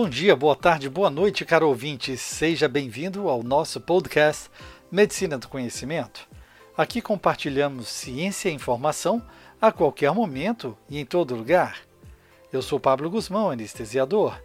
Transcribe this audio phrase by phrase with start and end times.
[0.00, 2.16] Bom dia, boa tarde, boa noite, caro ouvinte.
[2.16, 4.48] Seja bem-vindo ao nosso podcast
[4.92, 6.28] Medicina do Conhecimento.
[6.76, 9.20] Aqui compartilhamos ciência e informação
[9.60, 11.80] a qualquer momento e em todo lugar.
[12.52, 14.40] Eu sou Pablo Guzmão, anestesiador.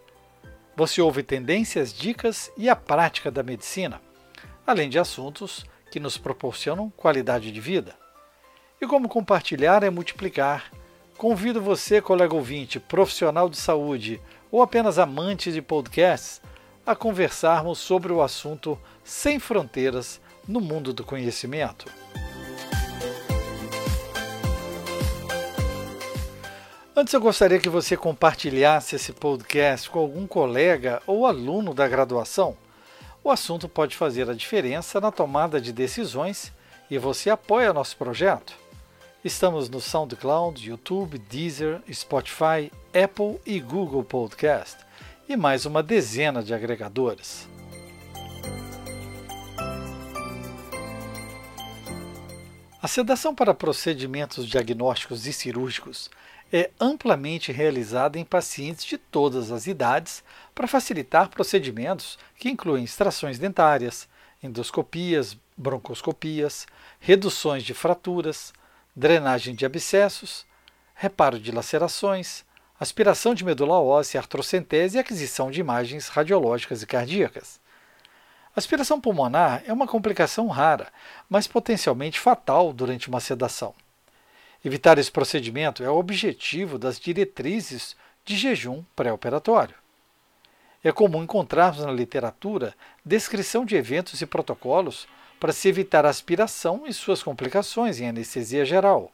[0.75, 4.01] Você ouve tendências, dicas e a prática da medicina,
[4.65, 7.95] além de assuntos que nos proporcionam qualidade de vida.
[8.81, 10.71] E como compartilhar é multiplicar.
[11.17, 14.19] Convido você, colega ouvinte, profissional de saúde
[14.51, 16.41] ou apenas amante de podcasts,
[16.85, 21.85] a conversarmos sobre o assunto sem fronteiras no mundo do conhecimento.
[26.95, 32.55] Antes eu gostaria que você compartilhasse esse podcast com algum colega ou aluno da graduação.
[33.23, 36.51] O assunto pode fazer a diferença na tomada de decisões
[36.91, 38.62] e você apoia nosso projeto.
[39.23, 44.79] Estamos no SoundCloud, YouTube, Deezer, Spotify, Apple e Google Podcast
[45.29, 47.47] e mais uma dezena de agregadores.
[52.81, 56.09] A sedação para procedimentos diagnósticos e cirúrgicos
[56.51, 60.21] é amplamente realizada em pacientes de todas as idades
[60.53, 64.05] para facilitar procedimentos que incluem extrações dentárias,
[64.43, 66.67] endoscopias, broncoscopias,
[66.99, 68.51] reduções de fraturas,
[68.95, 70.45] drenagem de abscessos,
[70.93, 72.45] reparo de lacerações,
[72.79, 77.59] aspiração de medula óssea, artrocentese e aquisição de imagens radiológicas e cardíacas.
[78.55, 80.91] Aspiração pulmonar é uma complicação rara,
[81.27, 83.73] mas potencialmente fatal durante uma sedação.
[84.63, 89.75] Evitar esse procedimento é o objetivo das diretrizes de jejum pré-operatório.
[90.83, 95.07] É comum encontrarmos na literatura descrição de eventos e protocolos
[95.43, 99.11] para se evitar aspiração e suas complicações em anestesia geral.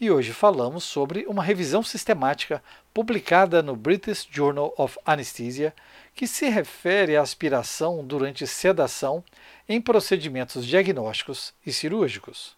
[0.00, 2.62] E hoje falamos sobre uma revisão sistemática
[2.94, 5.74] publicada no British Journal of Anesthesia
[6.14, 9.24] que se refere à aspiração durante sedação
[9.68, 12.56] em procedimentos diagnósticos e cirúrgicos.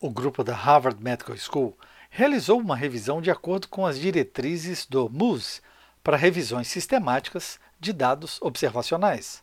[0.00, 1.76] O grupo da Harvard Medical School
[2.08, 5.60] realizou uma revisão de acordo com as diretrizes do MUS
[6.02, 9.42] para revisões sistemáticas de dados observacionais.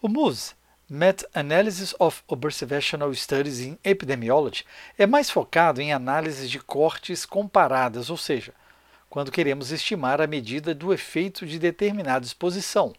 [0.00, 0.58] O MUS
[0.92, 4.64] Meta-Analysis of Observational Studies in Epidemiology
[4.98, 8.52] é mais focado em análises de cortes comparadas, ou seja,
[9.08, 12.92] quando queremos estimar a medida do efeito de determinada exposição,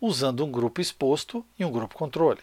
[0.00, 2.40] usando um grupo exposto e um grupo controle.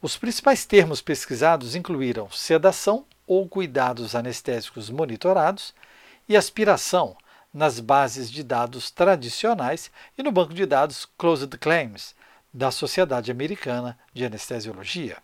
[0.00, 5.74] Os principais termos pesquisados incluíram sedação ou cuidados anestésicos monitorados
[6.26, 7.14] e aspiração
[7.52, 12.14] nas bases de dados tradicionais e no banco de dados Closed Claims,
[12.52, 15.16] da Sociedade Americana de Anestesiologia.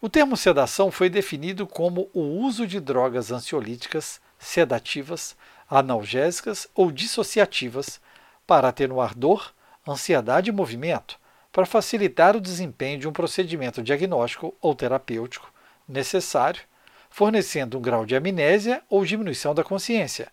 [0.00, 5.36] O termo sedação foi definido como o uso de drogas ansiolíticas, sedativas,
[5.68, 8.00] analgésicas ou dissociativas
[8.46, 9.52] para atenuar dor,
[9.86, 11.18] ansiedade e movimento,
[11.52, 15.52] para facilitar o desempenho de um procedimento diagnóstico ou terapêutico
[15.86, 16.62] necessário,
[17.10, 20.28] fornecendo um grau de amnésia ou diminuição da consciência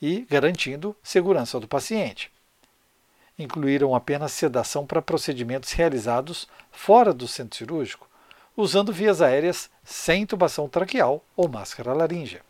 [0.00, 2.30] e garantindo segurança do paciente
[3.38, 8.08] incluíram apenas sedação para procedimentos realizados fora do centro cirúrgico,
[8.56, 12.42] usando vias aéreas sem intubação traqueal ou máscara laríngea.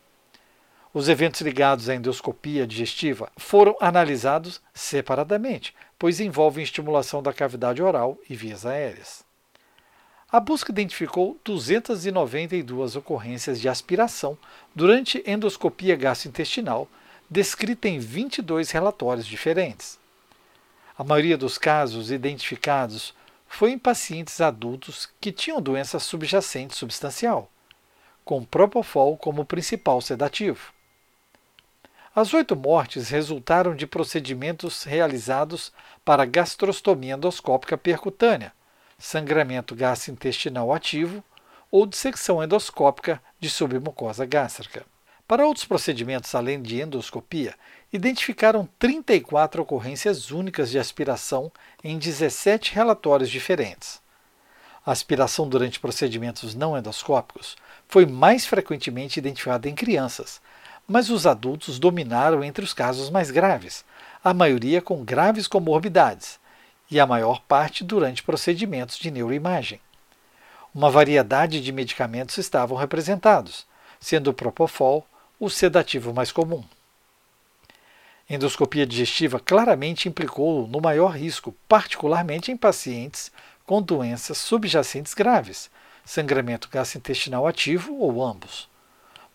[0.91, 8.17] Os eventos ligados à endoscopia digestiva foram analisados separadamente, pois envolvem estimulação da cavidade oral
[8.27, 9.23] e vias aéreas.
[10.31, 14.37] A busca identificou 292 ocorrências de aspiração
[14.75, 16.87] durante endoscopia gastrointestinal,
[17.29, 19.99] descrita em 22 relatórios diferentes.
[20.99, 23.13] A maioria dos casos identificados
[23.47, 27.49] foi em pacientes adultos que tinham doença subjacente substancial,
[28.25, 30.73] com Propofol como principal sedativo.
[32.13, 35.71] As oito mortes resultaram de procedimentos realizados
[36.03, 38.51] para gastrostomia endoscópica percutânea,
[38.97, 41.23] sangramento gastrointestinal ativo
[41.71, 44.85] ou dissecção endoscópica de submucosa gástrica.
[45.25, 47.55] Para outros procedimentos além de endoscopia,
[47.91, 51.51] identificaram 34 ocorrências únicas de aspiração
[51.83, 53.99] em 17 relatórios diferentes.
[54.85, 57.55] A aspiração durante procedimentos não endoscópicos
[57.87, 60.39] foi mais frequentemente identificada em crianças,
[60.87, 63.83] mas os adultos dominaram entre os casos mais graves,
[64.23, 66.39] a maioria com graves comorbidades,
[66.89, 69.79] e a maior parte durante procedimentos de neuroimagem.
[70.73, 73.65] Uma variedade de medicamentos estavam representados,
[73.99, 75.05] sendo o Propofol,
[75.39, 76.63] o sedativo mais comum.
[78.29, 83.31] Endoscopia digestiva claramente implicou no maior risco, particularmente em pacientes
[83.65, 85.69] com doenças subjacentes graves,
[86.05, 88.69] sangramento gastrointestinal ativo ou ambos.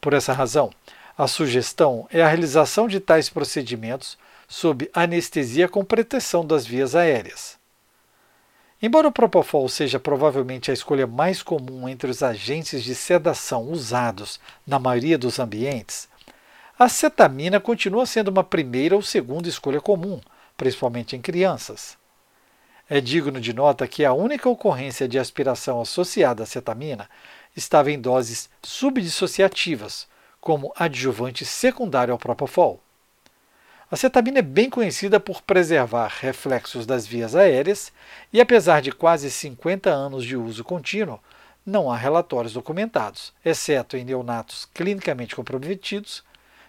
[0.00, 0.70] Por essa razão,
[1.19, 7.58] a sugestão é a realização de tais procedimentos sob anestesia com proteção das vias aéreas.
[8.81, 14.38] Embora o Propofol seja provavelmente a escolha mais comum entre os agentes de sedação usados
[14.67, 16.08] na maioria dos ambientes,
[16.76, 20.21] a cetamina continua sendo uma primeira ou segunda escolha comum,
[20.56, 21.97] principalmente em crianças.
[22.91, 27.09] É digno de nota que a única ocorrência de aspiração associada à cetamina
[27.56, 30.09] estava em doses subdissociativas,
[30.41, 32.82] como adjuvante secundário ao Propofol.
[33.88, 37.93] A cetamina é bem conhecida por preservar reflexos das vias aéreas
[38.32, 41.21] e, apesar de quase 50 anos de uso contínuo,
[41.65, 46.25] não há relatórios documentados, exceto em neonatos clinicamente comprometidos,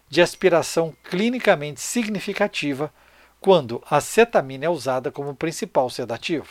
[0.10, 2.94] de aspiração clinicamente significativa
[3.40, 6.48] quando a cetamina é usada como principal sedativo.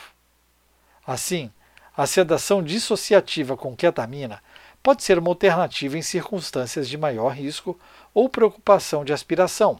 [1.05, 1.51] Assim,
[1.95, 4.41] a sedação dissociativa com ketamina
[4.83, 7.79] pode ser uma alternativa em circunstâncias de maior risco
[8.13, 9.79] ou preocupação de aspiração,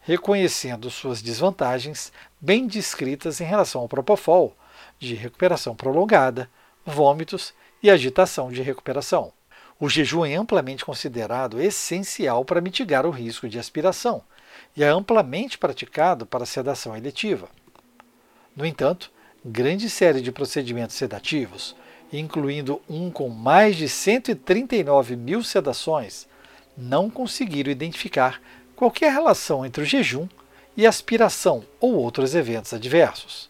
[0.00, 4.56] reconhecendo suas desvantagens bem descritas em relação ao propofol,
[4.98, 6.50] de recuperação prolongada,
[6.84, 9.32] vômitos e agitação de recuperação.
[9.80, 14.22] O jejum é amplamente considerado essencial para mitigar o risco de aspiração
[14.76, 17.48] e é amplamente praticado para sedação eletiva.
[18.54, 19.10] No entanto,
[19.42, 21.74] grande série de procedimentos sedativos,
[22.12, 26.28] incluindo um com mais de 139 mil sedações,
[26.76, 28.38] não conseguiram identificar
[28.76, 30.28] qualquer relação entre o jejum
[30.76, 33.48] e aspiração ou outros eventos adversos.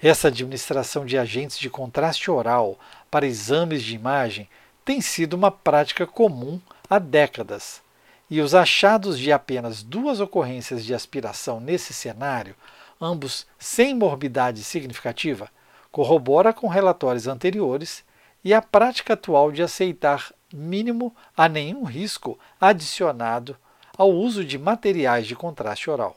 [0.00, 2.78] Essa administração de agentes de contraste oral
[3.10, 4.48] para exames de imagem
[4.88, 6.58] tem sido uma prática comum
[6.88, 7.82] há décadas,
[8.30, 12.56] e os achados de apenas duas ocorrências de aspiração nesse cenário,
[12.98, 15.50] ambos sem morbidade significativa,
[15.92, 18.02] corrobora com relatórios anteriores
[18.42, 23.58] e a prática atual de aceitar mínimo a nenhum risco adicionado
[23.94, 26.16] ao uso de materiais de contraste oral.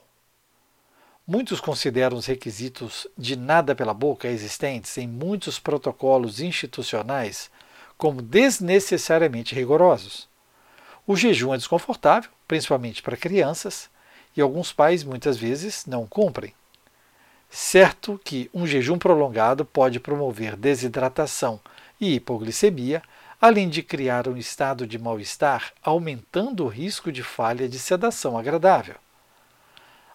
[1.28, 7.52] Muitos consideram os requisitos de nada pela boca existentes em muitos protocolos institucionais
[8.02, 10.28] como desnecessariamente rigorosos.
[11.06, 13.92] O jejum é desconfortável, principalmente para crianças,
[14.36, 16.52] e alguns pais muitas vezes não cumprem.
[17.48, 21.60] Certo que um jejum prolongado pode promover desidratação
[22.00, 23.04] e hipoglicemia,
[23.40, 28.96] além de criar um estado de mal-estar, aumentando o risco de falha de sedação agradável.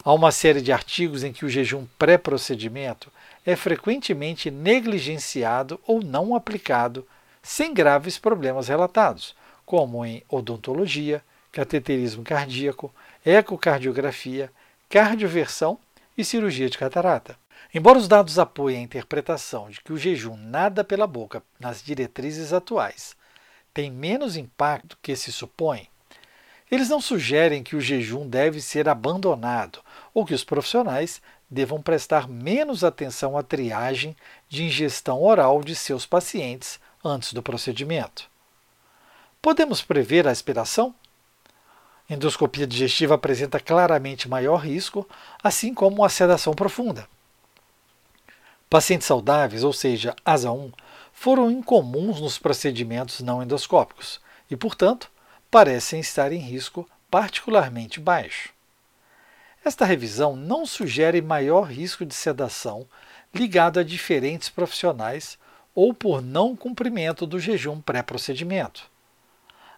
[0.04, 3.12] Há uma série de artigos em que o jejum pré-procedimento
[3.44, 7.06] é frequentemente negligenciado ou não aplicado,
[7.46, 9.32] sem graves problemas relatados,
[9.64, 11.22] como em odontologia,
[11.52, 12.92] cateterismo cardíaco,
[13.24, 14.50] ecocardiografia,
[14.90, 15.78] cardioversão
[16.18, 17.38] e cirurgia de catarata.
[17.72, 22.52] Embora os dados apoiem a interpretação de que o jejum nada pela boca nas diretrizes
[22.52, 23.14] atuais
[23.72, 25.88] tem menos impacto que se supõe,
[26.68, 29.78] eles não sugerem que o jejum deve ser abandonado
[30.12, 34.16] ou que os profissionais devam prestar menos atenção à triagem
[34.48, 38.28] de ingestão oral de seus pacientes antes do procedimento.
[39.40, 40.94] Podemos prever a aspiração?
[42.08, 45.08] Endoscopia digestiva apresenta claramente maior risco,
[45.42, 47.08] assim como a sedação profunda.
[48.68, 50.72] Pacientes saudáveis, ou seja, ASA 1,
[51.12, 55.10] foram incomuns nos procedimentos não endoscópicos e, portanto,
[55.50, 58.50] parecem estar em risco particularmente baixo.
[59.64, 62.86] Esta revisão não sugere maior risco de sedação
[63.34, 65.38] ligado a diferentes profissionais
[65.76, 68.90] ou por não cumprimento do jejum pré-procedimento.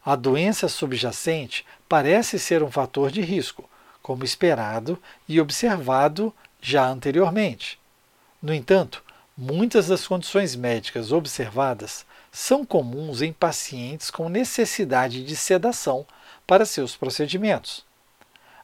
[0.04, 3.68] A doença subjacente parece ser um fator de risco,
[4.00, 4.96] como esperado
[5.28, 7.78] e observado já anteriormente.
[8.40, 9.02] No entanto,
[9.36, 16.06] muitas das condições médicas observadas são comuns em pacientes com necessidade de sedação
[16.46, 17.84] para seus procedimentos.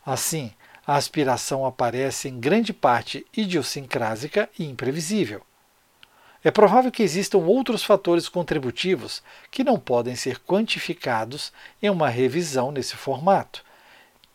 [0.06, 0.52] Assim,
[0.86, 5.42] a aspiração aparece em grande parte idiosincrásica e imprevisível.
[6.44, 11.50] É provável que existam outros fatores contributivos que não podem ser quantificados
[11.82, 13.64] em uma revisão nesse formato,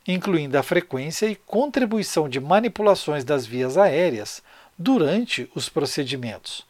[0.07, 4.41] incluindo a frequência e contribuição de manipulações das vias aéreas
[4.75, 6.65] durante os procedimentos,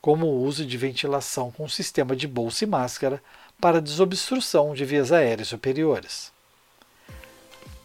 [0.00, 3.22] como o uso de ventilação com sistema de bolsa e máscara
[3.60, 6.32] para desobstrução de vias aéreas superiores.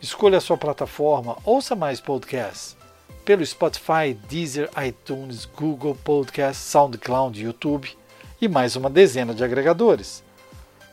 [0.00, 2.74] Escolha a sua plataforma, ouça mais podcasts
[3.22, 7.94] pelo Spotify, Deezer, iTunes, Google Podcast, SoundCloud, YouTube
[8.40, 10.24] e mais uma dezena de agregadores.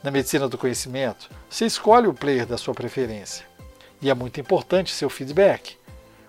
[0.03, 3.45] Na Medicina do Conhecimento, você escolhe o player da sua preferência.
[4.01, 5.77] E é muito importante seu feedback.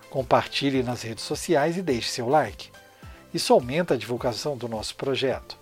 [0.09, 2.69] Compartilhe nas redes sociais e deixe seu like.
[3.33, 5.57] Isso aumenta a divulgação do nosso projeto.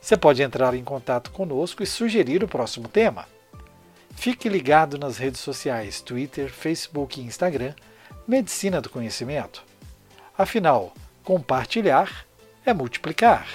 [0.00, 3.26] Você pode entrar em contato conosco e sugerir o próximo tema.
[4.14, 7.74] Fique ligado nas redes sociais Twitter, Facebook e Instagram
[8.26, 9.62] Medicina do Conhecimento.
[10.36, 12.24] Afinal, compartilhar
[12.64, 13.46] é multiplicar.